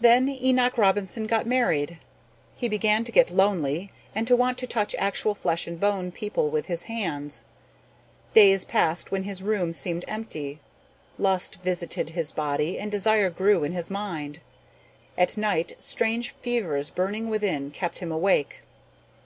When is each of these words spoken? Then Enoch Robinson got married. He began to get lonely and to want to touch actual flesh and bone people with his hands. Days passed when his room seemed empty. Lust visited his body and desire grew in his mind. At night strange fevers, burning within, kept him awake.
Then 0.00 0.28
Enoch 0.28 0.76
Robinson 0.76 1.28
got 1.28 1.46
married. 1.46 2.00
He 2.56 2.68
began 2.68 3.04
to 3.04 3.12
get 3.12 3.30
lonely 3.30 3.88
and 4.12 4.26
to 4.26 4.34
want 4.34 4.58
to 4.58 4.66
touch 4.66 4.96
actual 4.98 5.32
flesh 5.36 5.68
and 5.68 5.78
bone 5.78 6.10
people 6.10 6.50
with 6.50 6.66
his 6.66 6.82
hands. 6.90 7.44
Days 8.32 8.64
passed 8.64 9.12
when 9.12 9.22
his 9.22 9.44
room 9.44 9.72
seemed 9.72 10.04
empty. 10.08 10.58
Lust 11.18 11.62
visited 11.62 12.10
his 12.10 12.32
body 12.32 12.80
and 12.80 12.90
desire 12.90 13.30
grew 13.30 13.62
in 13.62 13.70
his 13.70 13.90
mind. 13.92 14.40
At 15.16 15.36
night 15.36 15.76
strange 15.78 16.32
fevers, 16.32 16.90
burning 16.90 17.28
within, 17.30 17.70
kept 17.70 18.00
him 18.00 18.10
awake. 18.10 18.64